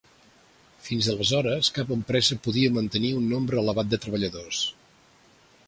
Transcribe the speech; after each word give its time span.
Fins 0.85 1.09
aleshores 1.11 1.69
cap 1.75 1.93
empresa 1.97 2.37
podia 2.47 2.73
mantenir 2.79 3.13
un 3.21 3.29
nombre 3.35 3.63
elevat 3.65 3.93
de 3.93 4.01
treballadors. 4.07 4.67